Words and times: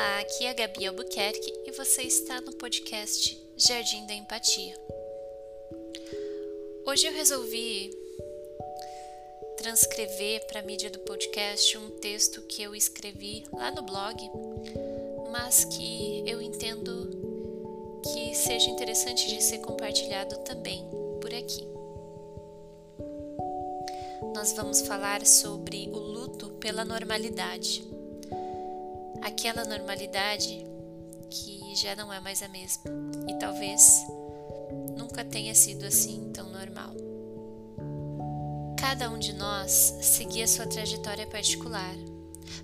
Olá, 0.00 0.20
aqui 0.20 0.44
é 0.44 0.50
a 0.50 0.52
Gabi 0.52 0.86
Albuquerque 0.86 1.52
e 1.66 1.72
você 1.72 2.02
está 2.02 2.40
no 2.40 2.52
podcast 2.52 3.36
Jardim 3.56 4.06
da 4.06 4.14
Empatia. 4.14 4.78
Hoje 6.86 7.08
eu 7.08 7.12
resolvi 7.12 7.90
transcrever 9.56 10.46
para 10.46 10.60
a 10.60 10.62
mídia 10.62 10.88
do 10.88 11.00
podcast 11.00 11.76
um 11.76 11.90
texto 11.98 12.42
que 12.42 12.62
eu 12.62 12.76
escrevi 12.76 13.44
lá 13.52 13.72
no 13.72 13.82
blog, 13.82 14.16
mas 15.32 15.64
que 15.64 16.22
eu 16.24 16.40
entendo 16.40 18.00
que 18.04 18.36
seja 18.36 18.70
interessante 18.70 19.26
de 19.26 19.42
ser 19.42 19.58
compartilhado 19.58 20.38
também 20.44 20.88
por 21.20 21.34
aqui. 21.34 21.66
Nós 24.32 24.52
vamos 24.52 24.80
falar 24.80 25.26
sobre 25.26 25.88
o 25.88 25.98
luto 25.98 26.50
pela 26.60 26.84
normalidade 26.84 27.97
aquela 29.22 29.64
normalidade 29.64 30.66
que 31.30 31.74
já 31.76 31.94
não 31.94 32.12
é 32.12 32.20
mais 32.20 32.42
a 32.42 32.48
mesma 32.48 32.84
e 33.28 33.34
talvez 33.38 34.02
nunca 34.96 35.24
tenha 35.24 35.54
sido 35.54 35.84
assim 35.84 36.30
tão 36.32 36.50
normal. 36.50 36.94
Cada 38.78 39.10
um 39.10 39.18
de 39.18 39.32
nós 39.32 39.70
seguia 40.00 40.46
sua 40.46 40.66
trajetória 40.66 41.26
particular, 41.26 41.94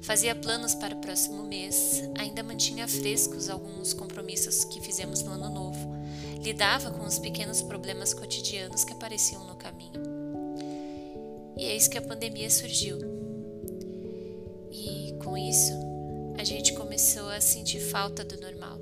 fazia 0.01 0.35
planos 0.35 0.75
para 0.75 0.95
o 0.95 1.01
próximo 1.01 1.43
mês, 1.45 2.03
ainda 2.19 2.43
mantinha 2.43 2.89
frescos 2.89 3.51
alguns 3.51 3.93
compromissos 3.93 4.65
que 4.65 4.81
fizemos 4.81 5.23
no 5.23 5.33
ano 5.33 5.51
novo, 5.51 5.95
lidava 6.43 6.91
com 6.91 7.05
os 7.05 7.19
pequenos 7.19 7.63
problemas 7.63 8.15
cotidianos 8.15 8.85
que 8.85 8.93
apareciam 8.93 9.45
no 9.45 9.57
caminho. 9.57 10.03
E 11.57 11.65
eis 11.65 11.87
que 11.87 11.99
a 11.99 12.03
pandemia 12.03 12.51
surgiu. 12.51 12.99
E 14.71 15.15
com 15.23 15.37
isso, 15.37 15.73
a 16.39 16.45
gente 16.45 16.75
começou 16.75 17.29
a 17.29 17.41
sentir 17.41 17.81
falta 17.81 18.25
do 18.25 18.41
normal 18.41 18.79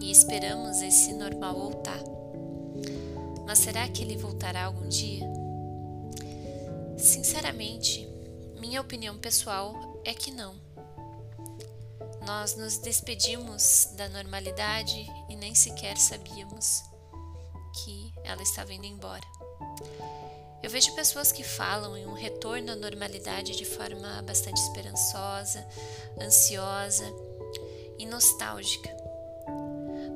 e 0.00 0.10
esperamos 0.10 0.82
esse 0.82 1.12
normal 1.12 1.54
voltar. 1.54 2.02
Mas 3.46 3.58
será 3.58 3.88
que 3.88 4.02
ele 4.02 4.16
voltará 4.16 4.64
algum 4.64 4.88
dia? 4.88 5.24
Sinceramente, 6.98 8.08
minha 8.58 8.80
opinião 8.80 9.16
pessoal 9.18 10.00
é 10.04 10.14
que 10.14 10.30
não. 10.30 10.54
Nós 12.26 12.56
nos 12.56 12.78
despedimos 12.78 13.88
da 13.96 14.08
normalidade 14.08 15.06
e 15.28 15.36
nem 15.36 15.54
sequer 15.54 15.96
sabíamos 15.96 16.82
que 17.84 18.12
ela 18.24 18.42
estava 18.42 18.72
indo 18.72 18.86
embora. 18.86 19.26
Eu 20.62 20.70
vejo 20.70 20.94
pessoas 20.94 21.32
que 21.32 21.42
falam 21.42 21.96
em 21.96 22.06
um 22.06 22.12
retorno 22.12 22.70
à 22.70 22.76
normalidade 22.76 23.56
de 23.56 23.64
forma 23.64 24.22
bastante 24.22 24.60
esperançosa, 24.60 25.66
ansiosa 26.20 27.04
e 27.98 28.06
nostálgica. 28.06 28.88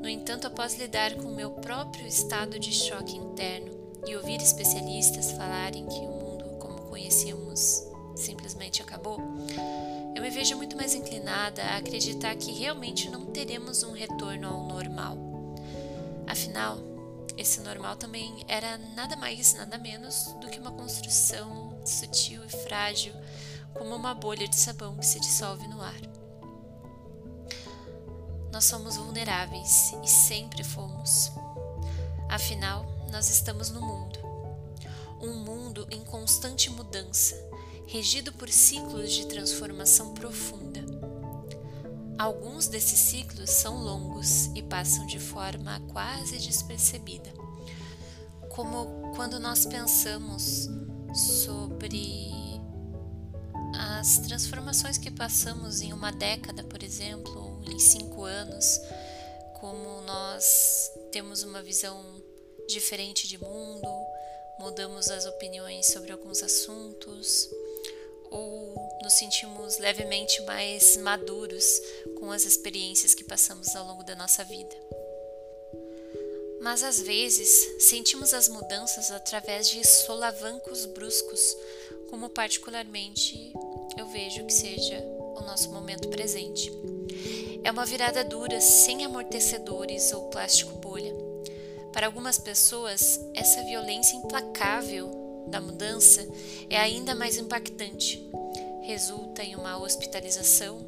No 0.00 0.08
entanto, 0.08 0.46
após 0.46 0.74
lidar 0.74 1.14
com 1.16 1.28
o 1.28 1.34
meu 1.34 1.50
próprio 1.50 2.06
estado 2.06 2.60
de 2.60 2.72
choque 2.72 3.16
interno 3.16 3.72
e 4.06 4.14
ouvir 4.14 4.40
especialistas 4.40 5.32
falarem 5.32 5.84
que 5.84 5.98
o 5.98 6.10
mundo 6.10 6.44
como 6.60 6.82
conhecíamos 6.82 7.82
simplesmente 8.14 8.80
acabou, 8.80 9.18
eu 10.14 10.22
me 10.22 10.30
vejo 10.30 10.56
muito 10.56 10.76
mais 10.76 10.94
inclinada 10.94 11.60
a 11.60 11.78
acreditar 11.78 12.36
que 12.36 12.52
realmente 12.52 13.10
não 13.10 13.26
teremos 13.26 13.82
um 13.82 13.90
retorno 13.90 14.46
ao 14.48 14.62
normal. 14.62 15.18
Afinal, 16.24 16.78
esse 17.36 17.60
normal 17.60 17.96
também 17.96 18.44
era 18.48 18.78
nada 18.78 19.14
mais, 19.16 19.54
nada 19.54 19.76
menos 19.76 20.34
do 20.40 20.48
que 20.48 20.58
uma 20.58 20.72
construção 20.72 21.78
sutil 21.84 22.42
e 22.44 22.48
frágil, 22.48 23.12
como 23.74 23.94
uma 23.94 24.14
bolha 24.14 24.48
de 24.48 24.56
sabão 24.56 24.96
que 24.96 25.04
se 25.04 25.20
dissolve 25.20 25.66
no 25.68 25.82
ar. 25.82 26.00
Nós 28.50 28.64
somos 28.64 28.96
vulneráveis 28.96 29.92
e 30.02 30.08
sempre 30.08 30.64
fomos. 30.64 31.30
Afinal, 32.28 32.86
nós 33.12 33.28
estamos 33.28 33.70
no 33.70 33.82
mundo. 33.82 34.18
Um 35.20 35.34
mundo 35.34 35.86
em 35.90 36.02
constante 36.04 36.70
mudança, 36.70 37.36
regido 37.86 38.32
por 38.32 38.48
ciclos 38.48 39.12
de 39.12 39.26
transformação 39.26 40.14
profunda. 40.14 40.80
Alguns 42.18 42.66
desses 42.66 42.98
ciclos 42.98 43.50
são 43.50 43.82
longos 43.82 44.46
e 44.54 44.62
passam 44.62 45.06
de 45.06 45.18
forma 45.18 45.80
quase 45.92 46.38
despercebida, 46.38 47.30
como 48.48 49.12
quando 49.14 49.38
nós 49.38 49.66
pensamos 49.66 50.68
sobre 51.14 52.46
as 53.98 54.18
transformações 54.18 54.96
que 54.96 55.10
passamos 55.10 55.82
em 55.82 55.92
uma 55.92 56.10
década, 56.10 56.64
por 56.64 56.82
exemplo, 56.82 57.38
ou 57.38 57.70
em 57.70 57.78
cinco 57.78 58.24
anos, 58.24 58.80
como 59.60 60.00
nós 60.02 60.90
temos 61.12 61.42
uma 61.42 61.62
visão 61.62 62.02
diferente 62.66 63.28
de 63.28 63.36
mundo, 63.36 63.88
mudamos 64.58 65.10
as 65.10 65.26
opiniões 65.26 65.86
sobre 65.92 66.12
alguns 66.12 66.42
assuntos 66.42 67.48
ou 68.30 68.74
nos 69.02 69.12
sentimos 69.12 69.78
levemente 69.78 70.42
mais 70.42 70.96
maduros 70.96 71.64
com 72.18 72.30
as 72.30 72.44
experiências 72.44 73.14
que 73.14 73.24
passamos 73.24 73.74
ao 73.76 73.86
longo 73.86 74.02
da 74.02 74.16
nossa 74.16 74.42
vida. 74.44 74.74
Mas 76.60 76.82
às 76.82 77.00
vezes 77.00 77.84
sentimos 77.84 78.34
as 78.34 78.48
mudanças 78.48 79.10
através 79.10 79.68
de 79.68 79.86
solavancos 79.86 80.86
bruscos, 80.86 81.56
como 82.10 82.28
particularmente 82.28 83.52
eu 83.96 84.06
vejo 84.08 84.44
que 84.44 84.52
seja 84.52 85.00
o 85.36 85.40
nosso 85.42 85.70
momento 85.70 86.08
presente. 86.08 86.72
É 87.62 87.70
uma 87.70 87.86
virada 87.86 88.24
dura, 88.24 88.60
sem 88.60 89.04
amortecedores 89.04 90.12
ou 90.12 90.28
plástico 90.28 90.72
bolha. 90.78 91.14
Para 91.92 92.06
algumas 92.06 92.38
pessoas, 92.38 93.20
essa 93.34 93.62
violência 93.64 94.16
implacável 94.16 95.25
da 95.46 95.60
mudança 95.60 96.26
é 96.68 96.76
ainda 96.76 97.14
mais 97.14 97.38
impactante. 97.38 98.28
Resulta 98.82 99.42
em 99.42 99.56
uma 99.56 99.80
hospitalização, 99.80 100.86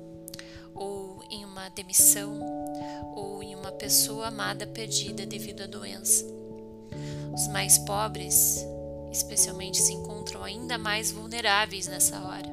ou 0.74 1.22
em 1.30 1.44
uma 1.44 1.68
demissão, 1.70 2.38
ou 3.14 3.42
em 3.42 3.54
uma 3.54 3.72
pessoa 3.72 4.28
amada 4.28 4.66
perdida 4.66 5.26
devido 5.26 5.62
à 5.62 5.66
doença. 5.66 6.24
Os 7.34 7.48
mais 7.48 7.78
pobres, 7.78 8.64
especialmente, 9.12 9.80
se 9.80 9.92
encontram 9.92 10.44
ainda 10.44 10.78
mais 10.78 11.10
vulneráveis 11.10 11.86
nessa 11.86 12.20
hora. 12.20 12.48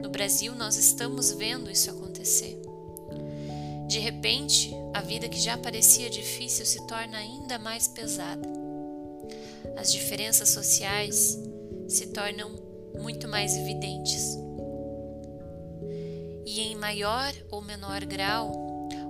No 0.00 0.08
Brasil, 0.08 0.54
nós 0.54 0.76
estamos 0.76 1.32
vendo 1.32 1.70
isso 1.70 1.90
acontecer. 1.90 2.60
De 3.88 3.98
repente, 3.98 4.70
a 4.92 5.00
vida 5.00 5.28
que 5.28 5.40
já 5.40 5.56
parecia 5.56 6.10
difícil 6.10 6.66
se 6.66 6.86
torna 6.86 7.16
ainda 7.16 7.58
mais 7.58 7.88
pesada 7.88 8.67
as 9.76 9.92
diferenças 9.92 10.48
sociais 10.50 11.38
se 11.88 12.08
tornam 12.08 12.50
muito 12.98 13.28
mais 13.28 13.56
evidentes. 13.56 14.36
E 16.44 16.60
em 16.60 16.76
maior 16.76 17.32
ou 17.50 17.62
menor 17.62 18.04
grau, 18.04 18.52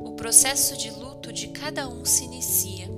o 0.00 0.12
processo 0.12 0.76
de 0.76 0.90
luto 0.90 1.32
de 1.32 1.48
cada 1.48 1.88
um 1.88 2.04
se 2.04 2.24
inicia. 2.24 2.88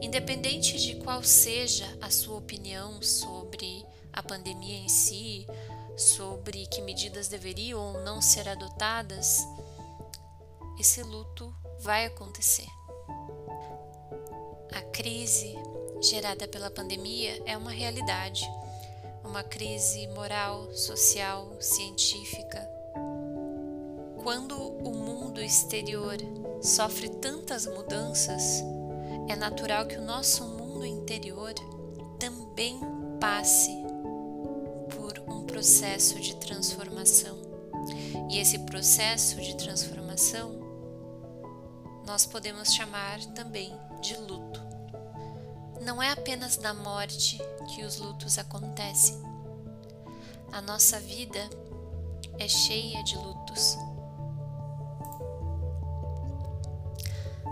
Independente 0.00 0.78
de 0.78 0.96
qual 0.96 1.22
seja 1.22 1.86
a 2.00 2.10
sua 2.10 2.36
opinião 2.36 3.00
sobre 3.02 3.84
a 4.12 4.22
pandemia 4.22 4.76
em 4.76 4.88
si, 4.88 5.46
sobre 5.96 6.66
que 6.66 6.82
medidas 6.82 7.28
deveriam 7.28 7.80
ou 7.80 8.04
não 8.04 8.20
ser 8.20 8.48
adotadas, 8.48 9.38
esse 10.78 11.02
luto 11.02 11.54
vai 11.80 12.04
acontecer. 12.06 12.68
A 14.72 14.80
crise 14.92 15.54
gerada 16.00 16.46
pela 16.46 16.70
pandemia 16.70 17.42
é 17.46 17.56
uma 17.56 17.70
realidade, 17.70 18.44
uma 19.24 19.42
crise 19.42 20.06
moral, 20.08 20.72
social, 20.72 21.50
científica. 21.60 22.58
Quando 24.22 24.56
o 24.56 24.92
mundo 24.92 25.40
exterior 25.40 26.16
sofre 26.62 27.08
tantas 27.08 27.66
mudanças, 27.66 28.62
é 29.28 29.36
natural 29.36 29.86
que 29.86 29.96
o 29.96 30.04
nosso 30.04 30.44
mundo 30.44 30.84
interior 30.84 31.54
também 32.18 32.78
passe 33.20 33.70
por 34.94 35.18
um 35.28 35.44
processo 35.44 36.20
de 36.20 36.36
transformação. 36.36 37.36
E 38.30 38.38
esse 38.38 38.58
processo 38.60 39.40
de 39.40 39.56
transformação 39.56 40.66
nós 42.06 42.24
podemos 42.24 42.72
chamar 42.72 43.18
também 43.34 43.72
de 44.00 44.16
luto. 44.16 44.45
Não 45.86 46.02
é 46.02 46.10
apenas 46.10 46.58
na 46.58 46.74
morte 46.74 47.40
que 47.68 47.84
os 47.84 47.98
lutos 47.98 48.38
acontecem. 48.38 49.22
A 50.50 50.60
nossa 50.60 50.98
vida 50.98 51.38
é 52.40 52.48
cheia 52.48 53.04
de 53.04 53.16
lutos. 53.16 53.76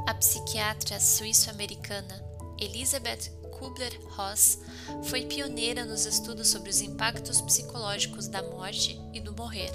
A 0.04 0.14
psiquiatra 0.14 0.98
suíço-americana 0.98 2.24
Elizabeth 2.58 3.30
Kubler-Ross 3.56 4.58
foi 5.04 5.26
pioneira 5.26 5.84
nos 5.84 6.04
estudos 6.04 6.48
sobre 6.48 6.70
os 6.70 6.80
impactos 6.80 7.40
psicológicos 7.40 8.26
da 8.26 8.42
morte 8.42 9.00
e 9.12 9.20
do 9.20 9.32
morrer. 9.32 9.70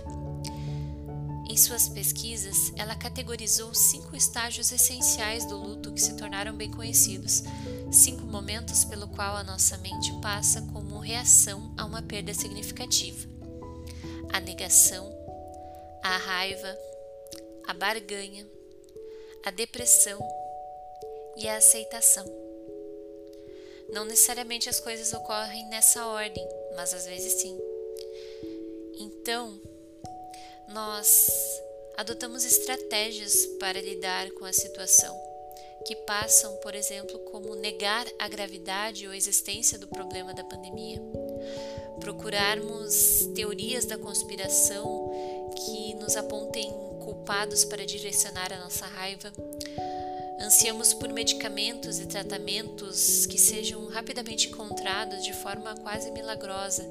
Suas 1.60 1.90
pesquisas, 1.90 2.72
ela 2.78 2.96
categorizou 2.96 3.74
cinco 3.74 4.16
estágios 4.16 4.72
essenciais 4.72 5.44
do 5.44 5.58
luto 5.58 5.92
que 5.92 6.02
se 6.02 6.16
tornaram 6.16 6.56
bem 6.56 6.72
conhecidos, 6.72 7.44
cinco 7.92 8.22
momentos 8.22 8.86
pelo 8.86 9.10
qual 9.10 9.36
a 9.36 9.44
nossa 9.44 9.78
mente 9.80 10.10
passa 10.22 10.62
como 10.72 11.00
reação 11.00 11.76
a 11.78 11.84
uma 11.84 12.02
perda 12.02 12.34
significativa: 12.34 13.28
a 14.32 14.40
negação, 14.40 15.14
a 16.02 16.16
raiva, 16.16 16.78
a 17.68 17.74
barganha, 17.74 18.48
a 19.44 19.52
depressão 19.52 20.18
e 21.36 21.46
a 21.46 21.58
aceitação. 21.58 22.26
Não 23.92 24.06
necessariamente 24.06 24.70
as 24.70 24.80
coisas 24.80 25.12
ocorrem 25.12 25.68
nessa 25.68 26.06
ordem, 26.06 26.48
mas 26.78 26.94
às 26.94 27.06
vezes 27.06 27.34
sim. 27.42 27.60
Então, 28.98 29.60
nós 30.74 31.30
adotamos 31.98 32.46
estratégias 32.46 33.46
para 33.60 33.82
lidar 33.82 34.30
com 34.32 34.46
a 34.46 34.54
situação, 34.54 35.16
que 35.86 35.96
passam, 35.96 36.56
por 36.58 36.76
exemplo, 36.76 37.18
como 37.32 37.56
negar 37.56 38.06
a 38.20 38.28
gravidade 38.28 39.08
ou 39.08 39.14
existência 39.14 39.78
do 39.78 39.88
problema 39.88 40.34
da 40.34 40.44
pandemia, 40.44 41.02
procurarmos 42.00 43.28
teorias 43.36 43.86
da 43.86 43.98
conspiração 43.98 45.12
que 45.56 45.96
nos 45.96 46.16
apontem 46.16 46.72
culpados 47.04 47.66
para 47.66 47.86
direcionar 47.86 48.54
a 48.54 48.60
nossa 48.60 48.86
raiva. 48.86 49.34
Ansiamos 50.40 50.94
por 50.94 51.10
medicamentos 51.10 52.00
e 52.00 52.06
tratamentos 52.06 53.26
que 53.26 53.38
sejam 53.38 53.88
rapidamente 53.88 54.48
encontrados 54.48 55.24
de 55.24 55.34
forma 55.34 55.76
quase 55.78 56.12
milagrosa, 56.12 56.88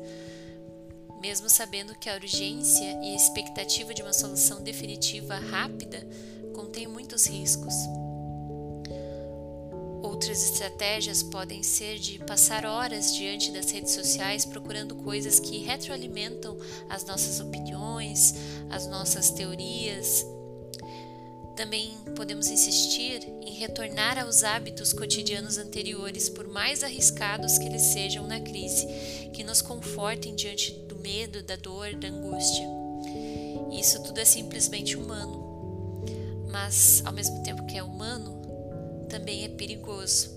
mesmo 1.21 1.49
sabendo 1.49 1.95
que 1.95 2.09
a 2.09 2.15
urgência 2.15 2.99
e 3.03 3.13
a 3.13 3.17
expectativa 3.17 3.93
de 3.93 4.03
uma 4.03 4.13
solução 4.13 4.63
definitiva 4.63 5.37
rápida 5.37 6.07
contém 6.55 6.87
muitos 6.87 7.27
riscos. 7.27 7.75
Outras 10.03 10.43
estratégias 10.43 11.23
podem 11.23 11.63
ser 11.63 11.99
de 11.99 12.19
passar 12.21 12.65
horas 12.65 13.15
diante 13.15 13.51
das 13.51 13.71
redes 13.71 13.93
sociais 13.93 14.45
procurando 14.45 14.95
coisas 14.95 15.39
que 15.39 15.59
retroalimentam 15.59 16.57
as 16.89 17.05
nossas 17.05 17.41
opiniões, 17.41 18.35
as 18.71 18.87
nossas 18.87 19.31
teorias. 19.31 20.25
Também 21.57 21.93
podemos 22.15 22.49
insistir 22.49 23.29
em 23.43 23.55
retornar 23.55 24.19
aos 24.19 24.45
hábitos 24.45 24.93
cotidianos 24.93 25.59
anteriores, 25.59 26.29
por 26.29 26.47
mais 26.47 26.85
arriscados 26.85 27.59
que 27.59 27.67
eles 27.67 27.83
sejam 27.83 28.27
na 28.27 28.41
crise, 28.41 28.87
que 29.33 29.43
nos 29.43 29.61
confortem 29.61 30.37
diante 30.37 30.73
medo, 30.99 31.43
da 31.43 31.57
dor, 31.57 31.95
da 31.95 32.09
angústia. 32.09 32.67
Isso 33.73 34.03
tudo 34.03 34.19
é 34.19 34.25
simplesmente 34.25 34.97
humano, 34.97 36.05
mas 36.51 37.03
ao 37.05 37.13
mesmo 37.13 37.43
tempo 37.43 37.67
que 37.67 37.77
é 37.77 37.83
humano, 37.83 38.43
também 39.09 39.45
é 39.45 39.49
perigoso. 39.49 40.37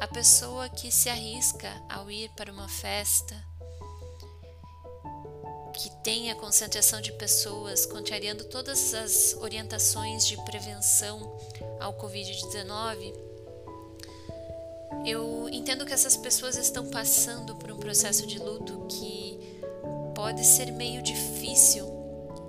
A 0.00 0.06
pessoa 0.06 0.68
que 0.68 0.92
se 0.92 1.08
arrisca 1.08 1.70
ao 1.88 2.10
ir 2.10 2.30
para 2.36 2.52
uma 2.52 2.68
festa 2.68 3.34
que 5.74 5.90
tenha 6.02 6.34
concentração 6.34 7.00
de 7.00 7.12
pessoas, 7.12 7.86
contrariando 7.86 8.44
todas 8.44 8.94
as 8.94 9.34
orientações 9.34 10.26
de 10.26 10.36
prevenção 10.44 11.36
ao 11.78 11.94
Covid-19, 11.94 13.27
eu 15.04 15.48
entendo 15.50 15.86
que 15.86 15.92
essas 15.92 16.16
pessoas 16.16 16.56
estão 16.56 16.86
passando 16.86 17.56
por 17.56 17.70
um 17.70 17.78
processo 17.78 18.26
de 18.26 18.38
luto 18.38 18.86
que 18.88 19.38
pode 20.14 20.44
ser 20.44 20.72
meio 20.72 21.02
difícil 21.02 21.86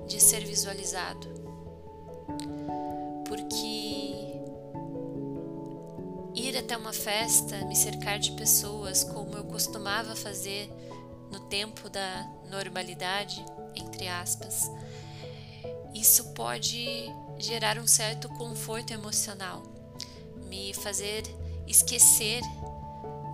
de 0.07 0.19
ser 0.19 0.43
visualizado. 0.45 1.27
Porque 3.27 4.09
ir 6.33 6.57
até 6.57 6.75
uma 6.75 6.93
festa, 6.93 7.63
me 7.65 7.75
cercar 7.75 8.17
de 8.19 8.31
pessoas 8.31 9.03
como 9.03 9.35
eu 9.35 9.43
costumava 9.43 10.15
fazer 10.15 10.69
no 11.31 11.39
tempo 11.41 11.89
da 11.89 12.27
normalidade, 12.49 13.45
entre 13.75 14.07
aspas, 14.07 14.69
isso 15.93 16.33
pode 16.33 16.87
gerar 17.37 17.77
um 17.77 17.87
certo 17.87 18.27
conforto 18.29 18.91
emocional, 18.91 19.61
me 20.47 20.73
fazer 20.73 21.23
esquecer 21.69 22.41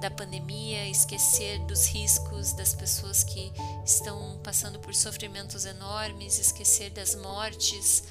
da 0.02 0.12
pandemia, 0.12 0.88
esquecer 0.90 1.60
dos 1.62 1.88
riscos 1.88 2.52
das 2.54 2.76
pessoas 2.76 3.24
que 3.24 3.52
estão 3.86 4.38
passando 4.44 4.78
por 4.78 4.94
sofrimentos 4.94 5.66
enormes, 5.66 6.38
esquecer 6.38 6.92
das 6.92 7.16
mortes 7.16 8.04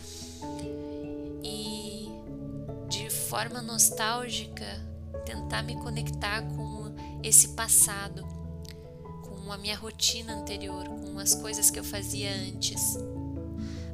e 1.42 2.08
de 2.88 3.10
forma 3.10 3.60
nostálgica 3.60 4.64
tentar 5.24 5.62
me 5.62 5.74
conectar 5.76 6.42
com 6.42 6.94
esse 7.22 7.48
passado, 7.48 8.26
com 9.22 9.52
a 9.52 9.58
minha 9.58 9.76
rotina 9.76 10.34
anterior, 10.34 10.86
com 10.88 11.18
as 11.18 11.34
coisas 11.34 11.70
que 11.70 11.78
eu 11.78 11.84
fazia 11.84 12.30
antes. 12.48 12.96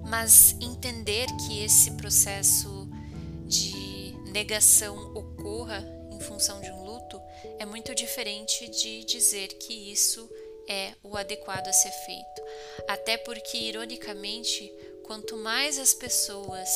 Mas 0.08 0.56
entender 0.60 1.26
que 1.46 1.62
esse 1.62 1.92
processo 1.92 2.88
de 3.46 4.14
negação 4.32 5.12
ocorra 5.14 5.99
função 6.20 6.60
de 6.60 6.70
um 6.70 6.84
luto 6.84 7.20
é 7.58 7.64
muito 7.64 7.94
diferente 7.94 8.68
de 8.68 9.04
dizer 9.04 9.48
que 9.54 9.92
isso 9.92 10.28
é 10.68 10.92
o 11.02 11.16
adequado 11.16 11.66
a 11.66 11.72
ser 11.72 11.90
feito. 11.90 12.42
Até 12.86 13.16
porque, 13.16 13.56
ironicamente, 13.56 14.72
quanto 15.04 15.36
mais 15.36 15.78
as 15.78 15.92
pessoas 15.92 16.68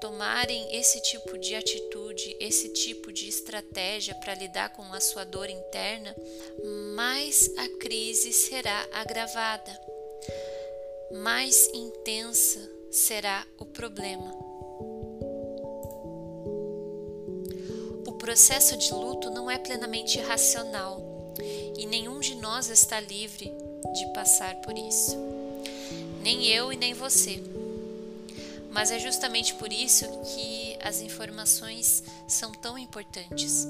tomarem 0.00 0.76
esse 0.76 1.00
tipo 1.00 1.38
de 1.38 1.54
atitude, 1.54 2.36
esse 2.40 2.68
tipo 2.70 3.12
de 3.12 3.28
estratégia 3.28 4.14
para 4.16 4.34
lidar 4.34 4.70
com 4.70 4.82
a 4.92 5.00
sua 5.00 5.24
dor 5.24 5.48
interna, 5.48 6.14
mais 6.94 7.50
a 7.56 7.68
crise 7.78 8.32
será 8.32 8.88
agravada, 8.92 9.80
mais 11.12 11.68
intensa 11.72 12.60
será 12.90 13.46
o 13.58 13.64
problema. 13.64 14.51
Processo 18.22 18.76
de 18.76 18.94
luto 18.94 19.30
não 19.30 19.50
é 19.50 19.58
plenamente 19.58 20.20
racional 20.20 21.02
e 21.76 21.84
nenhum 21.86 22.20
de 22.20 22.36
nós 22.36 22.68
está 22.68 23.00
livre 23.00 23.52
de 23.92 24.06
passar 24.14 24.54
por 24.60 24.78
isso. 24.78 25.16
Nem 26.22 26.46
eu 26.46 26.72
e 26.72 26.76
nem 26.76 26.94
você. 26.94 27.42
Mas 28.70 28.92
é 28.92 29.00
justamente 29.00 29.54
por 29.54 29.72
isso 29.72 30.06
que 30.36 30.78
as 30.80 31.00
informações 31.00 32.04
são 32.28 32.52
tão 32.52 32.78
importantes. 32.78 33.66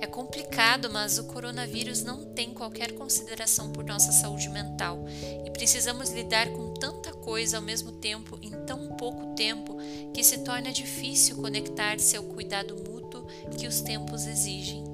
É 0.00 0.06
complicado, 0.06 0.90
mas 0.90 1.18
o 1.18 1.24
coronavírus 1.24 2.02
não 2.02 2.24
tem 2.34 2.52
qualquer 2.52 2.92
consideração 2.92 3.70
por 3.72 3.84
nossa 3.84 4.12
saúde 4.12 4.48
mental 4.48 5.04
e 5.44 5.50
precisamos 5.50 6.10
lidar 6.10 6.48
com 6.50 6.74
tanta 6.74 7.12
coisa 7.12 7.56
ao 7.56 7.62
mesmo 7.62 7.92
tempo 7.92 8.38
em 8.42 8.50
tão 8.66 8.96
pouco 8.96 9.34
tempo 9.34 9.76
que 10.12 10.22
se 10.22 10.38
torna 10.38 10.72
difícil 10.72 11.36
conectar-se 11.36 12.16
ao 12.16 12.24
cuidado 12.24 12.76
mútuo 12.76 13.26
que 13.58 13.66
os 13.66 13.80
tempos 13.80 14.26
exigem. 14.26 14.84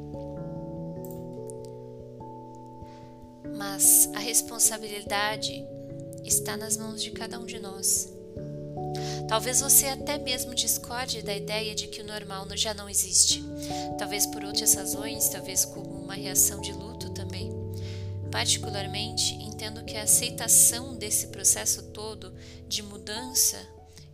Mas 3.56 4.08
a 4.14 4.18
responsabilidade 4.18 5.64
está 6.24 6.56
nas 6.56 6.76
mãos 6.76 7.02
de 7.02 7.10
cada 7.10 7.38
um 7.38 7.44
de 7.44 7.58
nós. 7.58 8.12
Talvez 9.28 9.60
você 9.60 9.86
até 9.86 10.18
mesmo 10.18 10.54
discorde 10.54 11.22
da 11.22 11.34
ideia 11.34 11.74
de 11.74 11.88
que 11.88 12.00
o 12.00 12.06
normal 12.06 12.46
já 12.54 12.74
não 12.74 12.88
existe. 12.88 13.42
Talvez 13.98 14.26
por 14.26 14.44
outras 14.44 14.74
razões, 14.74 15.28
talvez 15.28 15.64
como 15.64 16.02
uma 16.02 16.14
reação 16.14 16.60
de 16.60 16.72
luto 16.72 17.10
também. 17.10 17.50
Particularmente, 18.30 19.34
entendo 19.34 19.84
que 19.84 19.96
a 19.96 20.02
aceitação 20.02 20.96
desse 20.96 21.28
processo 21.28 21.82
todo 21.90 22.34
de 22.66 22.82
mudança 22.82 23.58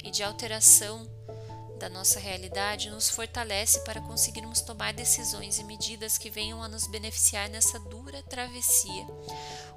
e 0.05 0.11
de 0.11 0.23
alteração 0.23 1.09
da 1.79 1.89
nossa 1.89 2.19
realidade 2.19 2.91
nos 2.91 3.09
fortalece 3.09 3.81
para 3.85 4.01
conseguirmos 4.01 4.61
tomar 4.61 4.93
decisões 4.93 5.59
e 5.59 5.65
medidas 5.65 6.19
que 6.19 6.29
venham 6.29 6.63
a 6.63 6.69
nos 6.69 6.89
beneficiar 6.89 7.49
nessa 7.49 7.79
dura 7.79 8.23
travessia, 8.25 9.07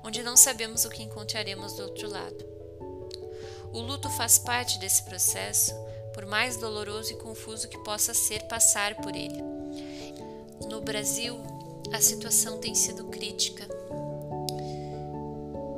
onde 0.03 0.23
não 0.23 0.35
sabemos 0.35 0.83
o 0.83 0.89
que 0.89 1.03
encontraremos 1.03 1.73
do 1.73 1.83
outro 1.83 2.09
lado. 2.09 2.61
O 3.74 3.80
luto 3.80 4.10
faz 4.10 4.38
parte 4.38 4.80
desse 4.80 5.04
processo, 5.04 5.74
por 6.13 6.25
mais 6.25 6.58
doloroso 6.58 7.12
e 7.13 7.18
confuso 7.18 7.68
que 7.68 7.78
possa 7.80 8.13
ser 8.13 8.44
passar 8.48 8.96
por 8.96 9.16
ele. 9.16 9.42
No 10.70 10.82
Brasil, 10.82 11.38
a 11.94 12.01
situação 12.01 12.60
tem 12.60 12.75
sido 12.75 13.06
crítica. 13.06 13.68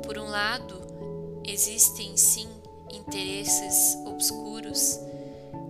Por 0.02 0.18
um 0.18 0.28
lado, 0.28 0.80
existem 1.44 2.16
sim 2.16 2.48
interesses 2.92 3.96
obscuros 4.06 4.98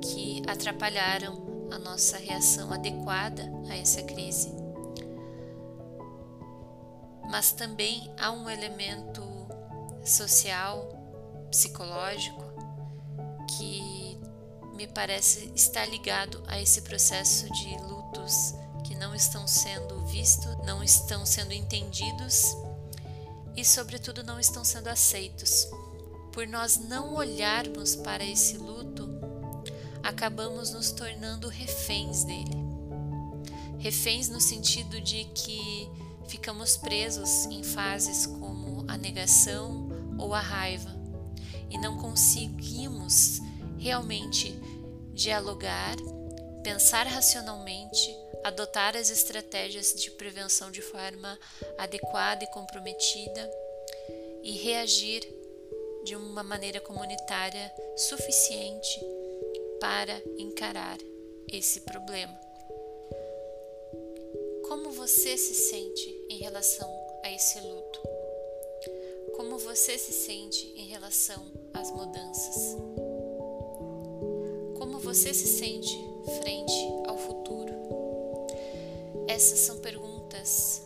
que 0.00 0.42
atrapalharam 0.46 1.68
a 1.70 1.78
nossa 1.78 2.16
reação 2.18 2.72
adequada 2.72 3.50
a 3.68 3.76
essa 3.76 4.02
crise. 4.02 4.64
mas 7.34 7.50
também 7.50 8.08
há 8.16 8.30
um 8.30 8.48
elemento 8.48 9.20
social, 10.04 11.03
psicológico, 11.54 12.42
que 13.56 14.18
me 14.74 14.88
parece 14.88 15.52
estar 15.54 15.86
ligado 15.86 16.42
a 16.48 16.60
esse 16.60 16.82
processo 16.82 17.48
de 17.52 17.76
lutos 17.78 18.54
que 18.84 18.96
não 18.96 19.14
estão 19.14 19.46
sendo 19.46 20.04
vistos, 20.06 20.56
não 20.66 20.82
estão 20.82 21.24
sendo 21.24 21.52
entendidos 21.52 22.56
e, 23.56 23.64
sobretudo, 23.64 24.24
não 24.24 24.40
estão 24.40 24.64
sendo 24.64 24.88
aceitos. 24.88 25.68
Por 26.32 26.48
nós 26.48 26.76
não 26.76 27.14
olharmos 27.14 27.94
para 27.94 28.24
esse 28.24 28.58
luto, 28.58 29.08
acabamos 30.02 30.72
nos 30.72 30.90
tornando 30.90 31.48
reféns 31.48 32.24
dele. 32.24 32.64
Reféns 33.78 34.28
no 34.28 34.40
sentido 34.40 35.00
de 35.00 35.24
que 35.26 35.88
ficamos 36.26 36.76
presos 36.76 37.44
em 37.46 37.62
fases 37.62 38.26
como 38.26 38.84
a 38.88 38.96
negação 38.96 39.88
ou 40.18 40.34
a 40.34 40.40
raiva 40.40 40.93
e 41.74 41.78
não 41.78 41.98
conseguimos 41.98 43.40
realmente 43.76 44.54
dialogar, 45.12 45.96
pensar 46.62 47.04
racionalmente, 47.04 48.16
adotar 48.44 48.96
as 48.96 49.10
estratégias 49.10 49.92
de 49.94 50.12
prevenção 50.12 50.70
de 50.70 50.80
forma 50.80 51.36
adequada 51.76 52.44
e 52.44 52.46
comprometida 52.52 53.50
e 54.44 54.52
reagir 54.52 55.26
de 56.04 56.14
uma 56.14 56.44
maneira 56.44 56.80
comunitária 56.80 57.72
suficiente 57.96 59.00
para 59.80 60.22
encarar 60.38 60.98
esse 61.52 61.80
problema. 61.80 62.38
Como 64.68 64.92
você 64.92 65.36
se 65.36 65.54
sente 65.54 66.24
em 66.30 66.38
relação 66.38 66.88
a 67.24 67.30
esse 67.32 67.58
luto? 67.58 68.23
Como 69.32 69.58
você 69.58 69.98
se 69.98 70.12
sente 70.12 70.72
em 70.76 70.86
relação 70.86 71.42
às 71.72 71.90
mudanças? 71.90 72.76
Como 74.78 74.98
você 74.98 75.34
se 75.34 75.46
sente 75.46 75.98
frente 76.40 76.88
ao 77.06 77.16
futuro? 77.16 77.72
Essas 79.26 79.58
são 79.60 79.78
perguntas 79.78 80.82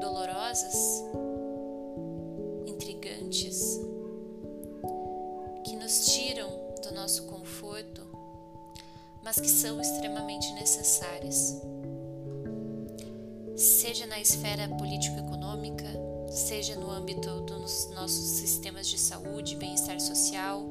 dolorosas, 0.00 1.02
intrigantes, 2.66 3.80
que 5.64 5.76
nos 5.76 6.06
tiram 6.06 6.50
do 6.82 6.92
nosso 6.92 7.24
conforto, 7.24 8.02
mas 9.22 9.40
que 9.40 9.48
são 9.48 9.80
extremamente 9.80 10.52
necessárias 10.52 11.54
seja 13.56 14.06
na 14.06 14.20
esfera 14.20 14.68
político-econômica, 14.68 15.84
seja 16.34 16.74
no 16.74 16.90
âmbito 16.90 17.40
dos 17.42 17.88
nossos 17.94 18.38
sistemas 18.38 18.88
de 18.88 18.98
saúde, 18.98 19.54
bem-estar 19.54 20.00
social, 20.00 20.66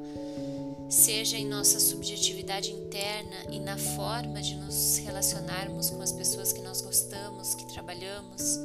seja 0.90 1.38
em 1.38 1.48
nossa 1.48 1.80
subjetividade 1.80 2.72
interna 2.72 3.46
e 3.50 3.60
na 3.60 3.78
forma 3.78 4.42
de 4.42 4.56
nos 4.56 4.98
relacionarmos 4.98 5.90
com 5.90 6.02
as 6.02 6.12
pessoas 6.12 6.52
que 6.52 6.62
nós 6.62 6.82
gostamos, 6.82 7.56
que 7.56 7.66
trabalhamos. 7.68 8.60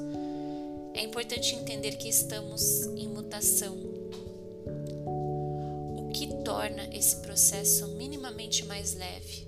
É 0.93 1.03
importante 1.05 1.55
entender 1.55 1.93
que 1.93 2.09
estamos 2.09 2.83
em 2.97 3.09
mutação. 3.09 3.77
O 5.97 6.11
que 6.13 6.27
torna 6.43 6.85
esse 6.93 7.17
processo 7.17 7.87
minimamente 7.97 8.65
mais 8.65 8.95
leve? 8.95 9.47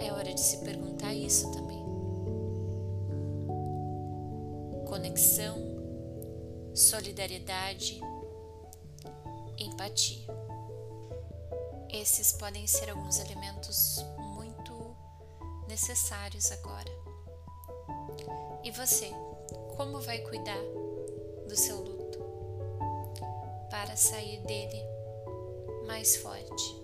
É 0.00 0.12
hora 0.12 0.34
de 0.34 0.40
se 0.40 0.58
perguntar 0.58 1.14
isso 1.14 1.50
também. 1.52 1.83
Conexão, 5.04 5.58
solidariedade, 6.74 8.00
empatia. 9.58 10.26
Esses 11.90 12.32
podem 12.32 12.66
ser 12.66 12.88
alguns 12.88 13.20
elementos 13.20 14.02
muito 14.34 14.96
necessários 15.68 16.50
agora. 16.52 16.90
E 18.64 18.70
você, 18.70 19.10
como 19.76 20.00
vai 20.00 20.20
cuidar 20.20 20.62
do 21.46 21.54
seu 21.54 21.82
luto 21.82 22.18
para 23.68 23.94
sair 23.96 24.40
dele 24.46 24.82
mais 25.86 26.16
forte? 26.16 26.83